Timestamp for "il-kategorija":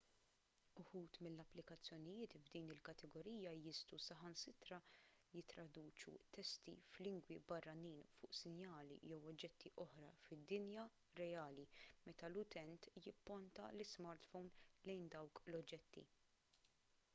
2.75-3.51